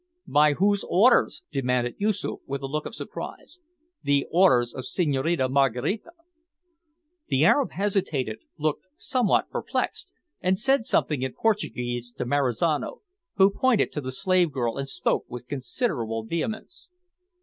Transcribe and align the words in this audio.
"By 0.25 0.53
whose 0.53 0.83
orders?" 0.89 1.43
demanded 1.51 1.97
Yoosoof 1.99 2.39
with 2.47 2.63
a 2.63 2.65
look 2.65 2.87
of 2.87 2.95
surprise. 2.95 3.59
"The 4.01 4.25
orders 4.31 4.73
of 4.73 4.79
the 4.79 4.83
Senhorina 4.87 5.47
Maraquita." 5.47 6.13
The 7.27 7.45
Arab 7.45 7.73
hesitated, 7.73 8.39
looked 8.57 8.87
somewhat 8.97 9.51
perplexed, 9.51 10.11
and 10.41 10.57
said 10.57 10.85
something 10.85 11.21
in 11.21 11.33
Portuguese 11.33 12.11
to 12.13 12.25
Marizano, 12.25 13.01
who 13.35 13.51
pointed 13.51 13.91
to 13.91 14.01
the 14.01 14.11
slave 14.11 14.51
girl, 14.51 14.75
and 14.79 14.89
spoke 14.89 15.25
with 15.29 15.47
considerable 15.47 16.23
vehemence. 16.23 16.89